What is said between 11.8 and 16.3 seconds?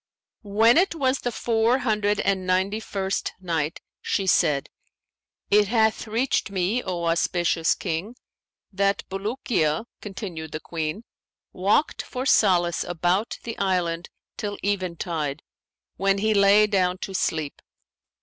for solace about the island till eventide, when